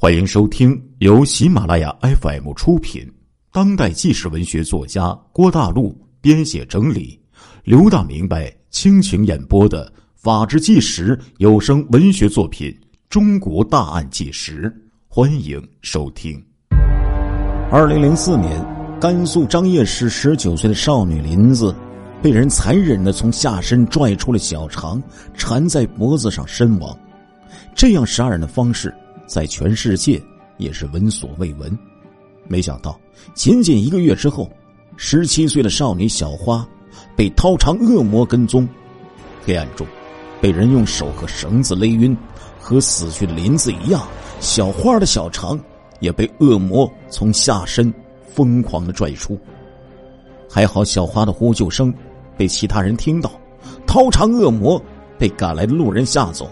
[0.00, 3.04] 欢迎收听由喜马拉雅 FM 出品、
[3.50, 7.20] 当代纪实文学作家郭大陆编写整理、
[7.64, 9.84] 刘大明白倾情演播的
[10.14, 12.70] 《法制纪实》有声文学作品
[13.08, 14.70] 《中国大案纪实》，
[15.08, 16.40] 欢迎收听。
[17.68, 18.64] 二零零四年，
[19.00, 21.74] 甘肃张掖市十九岁的少女林子，
[22.22, 25.02] 被人残忍的从下身拽出了小肠，
[25.34, 26.96] 缠在脖子上身亡。
[27.74, 28.94] 这样杀人的方式。
[29.28, 30.20] 在全世界
[30.56, 31.78] 也是闻所未闻，
[32.48, 32.98] 没想到
[33.34, 34.50] 仅仅一个月之后，
[34.96, 36.66] 十七岁的少女小花
[37.14, 38.66] 被掏肠恶魔跟踪，
[39.44, 39.86] 黑暗中
[40.40, 42.16] 被人用手和绳子勒晕，
[42.58, 44.02] 和死去的林子一样，
[44.40, 45.60] 小花的小肠
[46.00, 47.92] 也被恶魔从下身
[48.34, 49.38] 疯狂的拽出。
[50.48, 51.92] 还好小花的呼救声
[52.34, 53.30] 被其他人听到，
[53.86, 54.82] 掏肠恶魔
[55.18, 56.50] 被赶来的路人吓走。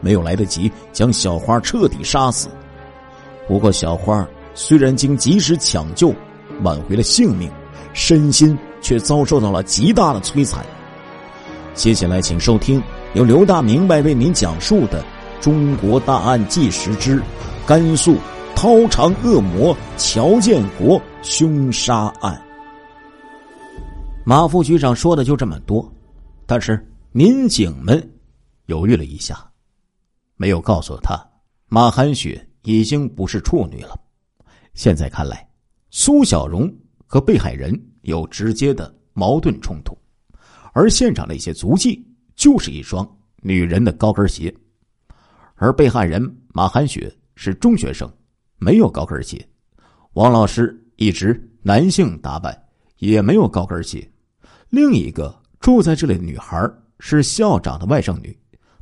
[0.00, 2.48] 没有来得及将小花彻底杀死，
[3.46, 6.14] 不过小花虽然经及时抢救
[6.62, 7.50] 挽回了性命，
[7.92, 10.64] 身心却遭受到了极大的摧残。
[11.74, 12.82] 接下来，请收听
[13.14, 15.02] 由刘大明白为您讲述的
[15.40, 17.22] 《中国大案纪实之
[17.66, 18.16] 甘肃
[18.54, 22.34] 掏肠恶魔乔建国凶杀案》。
[24.24, 25.90] 马副局长说的就这么多，
[26.46, 28.06] 但是民警们
[28.66, 29.49] 犹豫了一下。
[30.40, 31.22] 没有告诉他，
[31.68, 33.94] 马寒雪已经不是处女了。
[34.72, 35.46] 现在看来，
[35.90, 36.74] 苏小荣
[37.04, 39.94] 和被害人有直接的矛盾冲突，
[40.72, 42.02] 而现场的一些足迹
[42.34, 43.06] 就是一双
[43.42, 44.50] 女人的高跟鞋，
[45.56, 46.22] 而被害人
[46.54, 48.10] 马寒雪是中学生，
[48.56, 49.46] 没有高跟鞋。
[50.14, 52.58] 王老师一直男性打扮，
[52.96, 54.10] 也没有高跟鞋。
[54.70, 56.66] 另一个住在这里的女孩
[56.98, 58.34] 是校长的外甥女，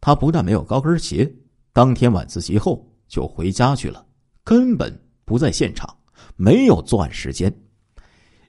[0.00, 1.30] 她不但没有高跟鞋。
[1.74, 4.04] 当天晚自习后就回家去了，
[4.44, 4.92] 根本
[5.24, 5.88] 不在现场，
[6.36, 7.50] 没有作案时间。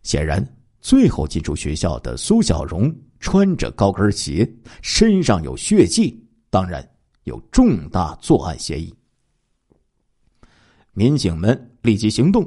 [0.01, 0.45] 显然，
[0.81, 4.45] 最后进出学校的苏小荣穿着高跟鞋，
[4.81, 6.85] 身上有血迹，当然
[7.23, 8.93] 有重大作案嫌疑。
[10.91, 12.43] 民警们立即行动，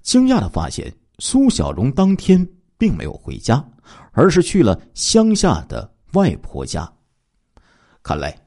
[0.00, 2.48] 惊讶的发现苏小荣当天
[2.78, 3.68] 并没有回家，
[4.12, 6.88] 而是去了乡下的外婆家。
[8.00, 8.40] 看来，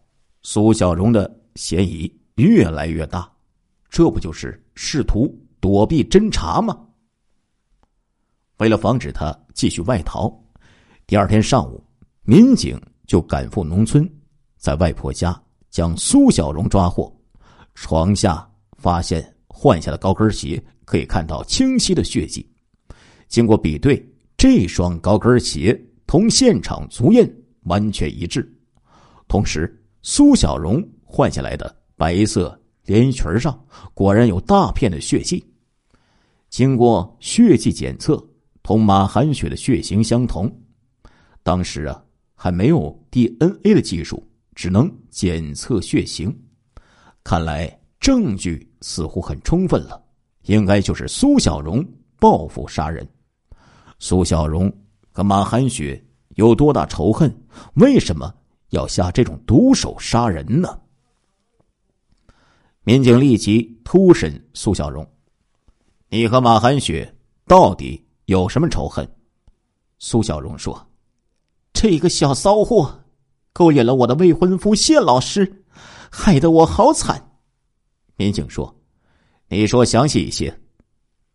[0.43, 1.42] 苏小荣的。
[1.55, 3.31] 嫌疑越来越大，
[3.89, 6.79] 这不就是试图躲避侦查吗？
[8.57, 10.33] 为了防止他继续外逃，
[11.05, 11.83] 第二天上午，
[12.23, 14.09] 民警就赶赴农村，
[14.57, 17.13] 在外婆家将苏小荣抓获。
[17.75, 22.47] 床下发现换下的高跟鞋，可以看到清晰的血迹。
[23.27, 24.03] 经过比对，
[24.37, 27.27] 这双高跟鞋同现场足印
[27.63, 28.47] 完全一致。
[29.27, 30.83] 同时，苏小荣。
[31.15, 35.45] 换下来的白色连衣裙上果然有大片的血迹，
[36.49, 38.19] 经过血迹检测，
[38.63, 40.51] 同马寒雪的血型相同。
[41.43, 42.03] 当时啊
[42.33, 46.35] 还没有 DNA 的技术，只能检测血型。
[47.23, 50.03] 看来证据似乎很充分了，
[50.45, 51.85] 应该就是苏小荣
[52.19, 53.07] 报复杀人。
[53.99, 54.75] 苏小荣
[55.11, 56.03] 和马寒雪
[56.37, 57.31] 有多大仇恨？
[57.75, 58.33] 为什么
[58.71, 60.79] 要下这种毒手杀人呢？
[62.85, 65.09] 民警立即突审苏小荣
[66.09, 67.15] ：“你和马寒雪
[67.47, 69.09] 到底有什么仇恨？”
[69.99, 70.85] 苏小荣说
[71.71, 72.93] ：“这个小骚货
[73.53, 75.63] 勾引了我的未婚夫谢老师，
[76.11, 77.31] 害得我好惨。”
[78.17, 78.75] 民警说
[79.47, 80.53] ：“你说详细一些。”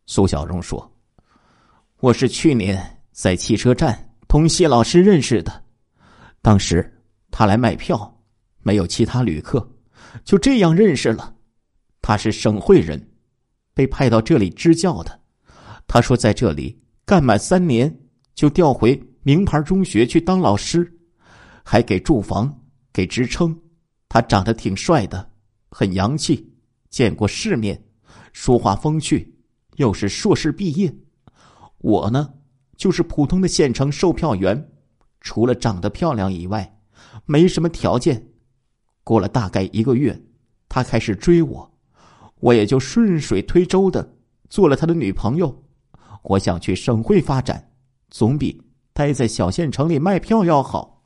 [0.05, 0.93] 苏小荣说
[2.01, 5.65] ：“我是去年在汽车站同谢老师认识的，
[6.43, 8.21] 当时他来卖票，
[8.61, 9.67] 没有其他旅客，
[10.27, 11.37] 就这样认识了。”
[12.09, 13.11] 他是省会人，
[13.75, 15.21] 被派到这里支教的。
[15.87, 17.95] 他说在这里干满三年
[18.35, 20.91] 就调回名牌中学去当老师，
[21.63, 22.63] 还给住房、
[22.95, 23.55] 给职称。
[24.09, 25.33] 他长得挺帅的，
[25.69, 26.51] 很洋气，
[26.89, 27.79] 见过世面，
[28.33, 29.37] 说话风趣，
[29.77, 30.91] 又是硕士毕业。
[31.77, 32.33] 我呢，
[32.79, 34.71] 就是普通的县城售票员，
[35.21, 36.81] 除了长得漂亮以外，
[37.27, 38.31] 没什么条件。
[39.05, 40.19] 过了大概一个月，
[40.71, 41.78] 他开始追我。
[42.41, 44.17] 我也就顺水推舟的
[44.49, 45.65] 做了他的女朋友。
[46.23, 47.71] 我想去省会发展，
[48.11, 48.61] 总比
[48.93, 51.03] 待在小县城里卖票要好。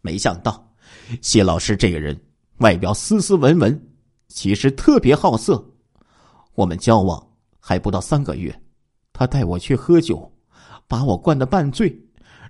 [0.00, 0.74] 没想到，
[1.20, 2.18] 谢老师这个人
[2.58, 3.88] 外表斯斯文文，
[4.28, 5.72] 其实特别好色。
[6.54, 7.26] 我们交往
[7.58, 8.62] 还不到三个月，
[9.12, 10.32] 他带我去喝酒，
[10.86, 11.98] 把我灌得半醉，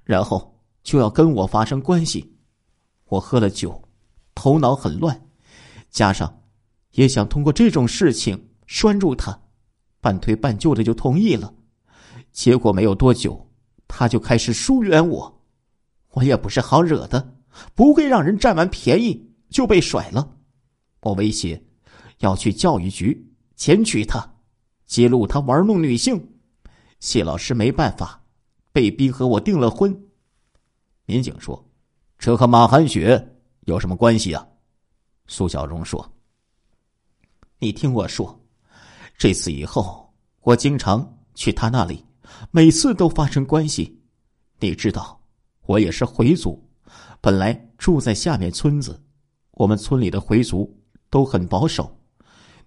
[0.05, 2.37] 然后就要跟我发生关系。
[3.07, 3.83] 我喝了酒，
[4.35, 5.29] 头脑很乱，
[5.91, 6.44] 加上……
[6.95, 9.39] 也想通过这种事情拴住他，
[10.01, 11.55] 半推半就的就同意了。
[12.33, 13.49] 结果没有多久，
[13.87, 15.43] 他就开始疏远我。
[16.11, 17.37] 我也不是好惹的，
[17.75, 20.37] 不会让人占完便宜就被甩了。
[21.01, 21.63] 我威胁
[22.19, 24.25] 要去教育局检举他，
[24.87, 26.29] 揭露他玩弄女性。
[27.01, 28.23] 谢老师没办法，
[28.73, 30.05] 被逼和我订了婚。
[31.07, 31.69] 民警说
[32.19, 33.37] ：“这和马寒雪
[33.67, 34.47] 有什么关系啊？”
[35.27, 36.09] 苏小荣说
[37.65, 38.39] ：“你听我说，
[39.17, 40.07] 这次以后，
[40.43, 42.05] 我经常去他那里。”
[42.53, 43.99] 每次都发生关系，
[44.61, 45.19] 你知道，
[45.65, 46.63] 我也是回族，
[47.23, 49.03] 本来住在下面村子。
[49.53, 50.79] 我们村里的回族
[51.09, 51.91] 都很保守，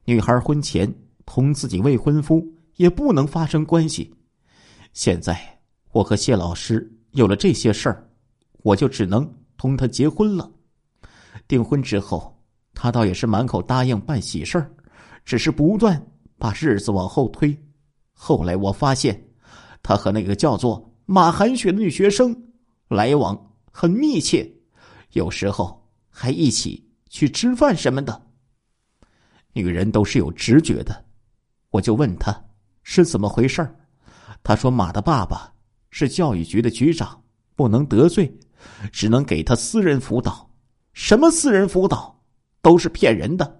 [0.04, 0.92] 女孩婚前
[1.28, 2.44] 同自己未婚夫
[2.78, 4.12] 也不能发生关系。
[4.94, 5.40] 现在
[5.92, 8.10] 我和谢老师有了这些事儿，
[8.64, 10.50] 我就只能同他结婚了。
[11.48, 12.36] 订婚之后，
[12.74, 14.72] 他倒也是满口答应办喜事儿，
[15.27, 16.01] 只是不断
[16.38, 17.56] 把日子往后推。
[18.13, 19.21] 后来我发现。
[19.83, 22.35] 他和那个叫做马寒雪的女学生
[22.89, 24.51] 来往很密切，
[25.12, 28.21] 有时候还一起去吃饭什么的。
[29.53, 31.06] 女人都是有直觉的，
[31.69, 32.35] 我就问他
[32.83, 33.65] 是怎么回事
[34.44, 35.53] 他说马的爸爸
[35.89, 37.24] 是教育局的局长，
[37.56, 38.38] 不能得罪，
[38.91, 40.50] 只能给他私人辅导。
[40.91, 42.21] 什么私人辅导
[42.62, 43.56] 都是骗人的，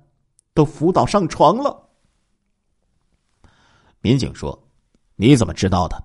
[0.58, 1.90] 都辅导上床了。
[4.02, 4.58] 民警说。
[5.20, 5.98] 你怎么知道的？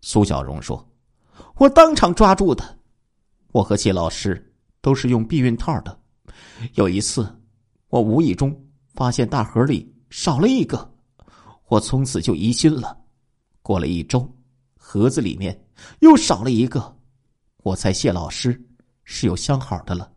[0.00, 0.88] 苏小荣说
[1.58, 2.78] ：“我当场抓住的。
[3.50, 6.00] 我和谢老师都是用避孕套的。
[6.74, 7.28] 有一次，
[7.88, 8.56] 我无意中
[8.94, 10.88] 发现大盒里少了一个，
[11.66, 12.96] 我从此就疑心了。
[13.60, 14.24] 过了一周，
[14.76, 15.60] 盒子里面
[15.98, 16.96] 又少了一个，
[17.64, 18.56] 我猜谢老师
[19.02, 20.08] 是有相好的了。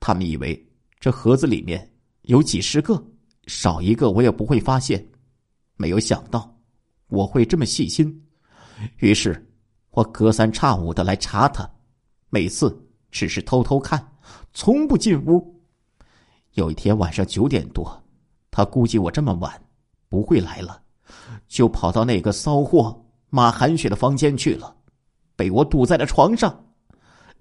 [0.00, 0.66] 他们以为
[0.98, 1.91] 这盒子里面
[2.22, 3.02] 有几十个，
[3.46, 5.06] 少一个我也不会发现。
[5.76, 6.48] 没有想到。”
[7.12, 8.26] 我会这么细心，
[8.96, 9.46] 于是
[9.90, 11.70] 我隔三差五的来查他，
[12.30, 12.74] 每次
[13.10, 14.02] 只是偷偷看，
[14.54, 15.62] 从不进屋。
[16.54, 18.02] 有一天晚上九点多，
[18.50, 19.62] 他估计我这么晚
[20.08, 20.82] 不会来了，
[21.48, 22.98] 就跑到那个骚货
[23.28, 24.74] 马寒雪的房间去了，
[25.36, 26.64] 被我堵在了床上。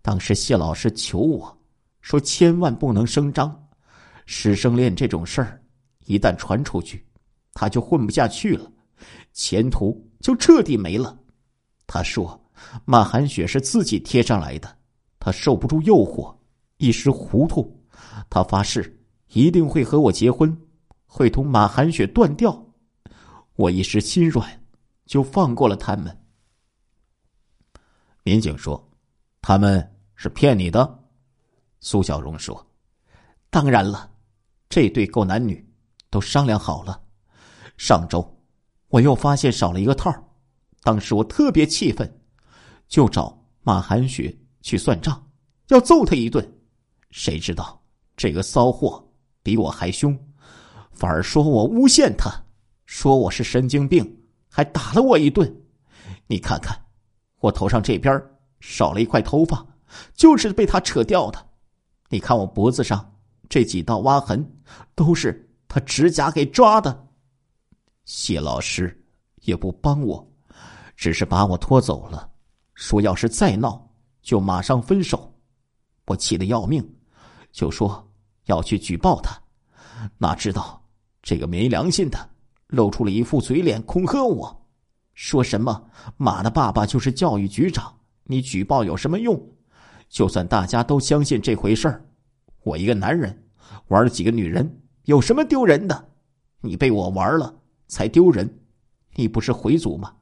[0.01, 1.57] 当时谢老师求我
[2.01, 3.60] 说：“千万不能声张，
[4.25, 5.61] 师生恋这种事儿
[6.05, 7.05] 一旦传出去，
[7.53, 8.71] 他就混不下去了。”
[9.33, 11.17] 前途就彻底没了。
[11.87, 12.39] 他说
[12.85, 14.77] ：“马寒雪是自己贴上来的，
[15.19, 16.35] 他受不住诱惑，
[16.77, 17.83] 一时糊涂。
[18.29, 20.55] 他发誓一定会和我结婚，
[21.05, 22.63] 会同马寒雪断掉。”
[23.55, 24.63] 我一时心软，
[25.05, 26.15] 就放过了他们。
[28.23, 28.91] 民警说
[29.41, 30.99] ：“他们是骗你的。”
[31.79, 32.67] 苏小荣说
[33.49, 34.10] ：“当然了，
[34.71, 35.69] 这对狗男女
[36.09, 36.99] 都商量好了，
[37.77, 38.25] 上周。”
[38.87, 40.13] 我又发现少了一个套
[40.83, 42.21] 当时我特别气愤，
[42.87, 45.29] 就找马寒雪去算账，
[45.67, 46.45] 要揍他一顿。
[47.11, 47.81] 谁知道
[48.17, 49.05] 这个骚货
[49.43, 50.17] 比我还凶，
[50.91, 52.31] 反而说我诬陷他，
[52.85, 55.53] 说我是神经病，还打了我一顿。
[56.27, 56.77] 你看看，
[57.39, 58.21] 我头上这边
[58.59, 59.65] 少了一块头发，
[60.13, 61.47] 就是被他扯掉的。
[62.09, 63.13] 你看我脖子上
[63.51, 64.49] 这几道挖痕，
[64.95, 67.07] 都是他指甲给抓的。
[68.05, 69.05] 谢老师
[69.41, 70.25] 也不帮我，
[70.95, 72.31] 只是把我拖走了，
[72.75, 75.37] 说要是再闹就马上分手。
[76.05, 76.81] 我气得要命，
[77.51, 78.09] 就说
[78.45, 79.37] 要去举报他。
[80.17, 80.81] 哪知道
[81.21, 82.29] 这个没良心的
[82.67, 84.65] 露出了一副嘴脸，恐吓我，
[85.13, 89.37] 说什么马的爸爸就是教育局长，你举报有什么用？
[90.07, 92.05] 就算大家都相信这回事儿，
[92.63, 93.43] 我一个男人
[93.87, 96.09] 玩了几个女人，有什么丢人的？
[96.61, 97.57] 你被我玩了。
[97.87, 98.49] 才丢人！
[99.15, 100.15] 你不是回族吗？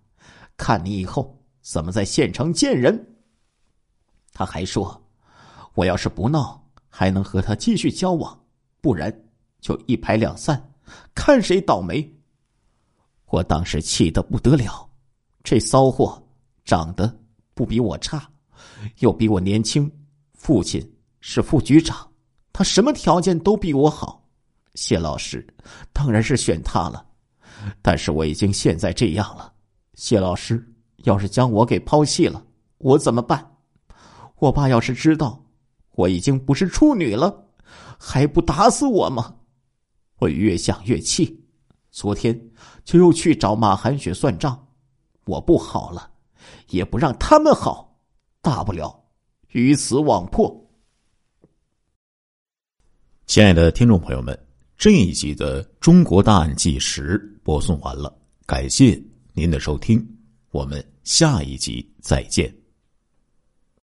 [0.57, 3.15] 看你以后怎么在县城见人！
[4.33, 4.99] 他还说，
[5.75, 8.43] 我要是不闹，还能和他继续交往，
[8.81, 9.15] 不然
[9.61, 10.73] 就一拍两散，
[11.13, 12.11] 看谁倒霉！
[13.27, 14.89] 我当时气得不得了，
[15.43, 16.27] 这骚货
[16.65, 17.19] 长得
[17.53, 18.27] 不比我差，
[18.97, 19.91] 又比我年轻，
[20.33, 20.81] 父亲
[21.21, 22.08] 是副局长，
[22.51, 24.27] 他什么条件都比我好。
[24.75, 25.45] 谢老师
[25.91, 27.05] 当然是选他了。
[27.81, 29.51] 但是我已经现在这样了，
[29.95, 30.65] 谢老师
[31.03, 32.41] 要是将我给抛弃了，
[32.77, 33.45] 我怎么办？
[34.37, 35.43] 我爸要是知道
[35.91, 37.45] 我已经不是处女了，
[37.97, 39.35] 还不打死我吗？
[40.19, 41.43] 我越想越气，
[41.91, 42.49] 昨天
[42.85, 44.67] 就又去找马寒雪算账。
[45.25, 46.09] 我不好了，
[46.69, 47.99] 也不让他们好，
[48.41, 49.03] 大不了
[49.49, 50.68] 鱼死网破。
[53.29, 54.35] 亲爱的听众朋友们。
[54.75, 58.11] 这一集的《中国大案纪实》播送完了，
[58.47, 58.99] 感谢
[59.33, 60.03] 您的收听，
[60.49, 62.51] 我们下一集再见。